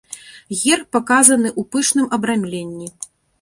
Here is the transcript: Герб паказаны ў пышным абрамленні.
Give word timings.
Герб 0.61 0.87
паказаны 0.95 1.49
ў 1.51 1.61
пышным 1.77 2.09
абрамленні. 2.19 2.87